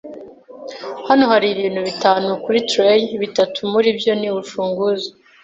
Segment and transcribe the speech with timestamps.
[1.07, 5.09] Hano hari ibintu bitanu kuri tray, bitatu muri byo ni urufunguzo.